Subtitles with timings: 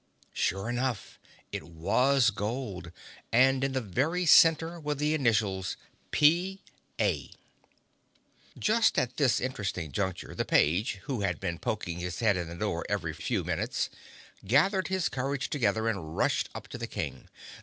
[0.33, 1.19] Sure enough!
[1.51, 2.91] It was gold
[3.31, 5.77] and in the very centre were the initials
[6.09, 6.63] P.
[6.99, 7.29] A.
[8.57, 12.55] Just at this interesting juncture the page, who had been poking his head in the
[12.55, 13.91] door every few minutes,
[14.43, 17.29] gathered his courage together and rushed up to the King.